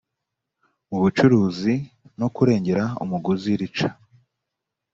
[0.89, 1.73] mu bucuruzi
[2.19, 3.89] no kurengera umuguzi rica